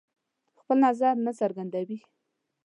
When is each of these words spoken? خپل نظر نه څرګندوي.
خپل 0.59 0.77
نظر 0.87 1.13
نه 1.25 1.31
څرګندوي. 1.39 1.97